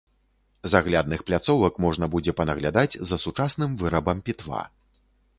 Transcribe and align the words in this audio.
З 0.71 0.77
аглядных 0.83 1.19
пляцовак 1.27 1.73
можна 1.85 2.05
будзе 2.15 2.33
панаглядаць 2.39 2.99
за 3.09 3.19
сучасным 3.25 3.75
вырабам 3.83 4.23
пітва. 4.31 4.63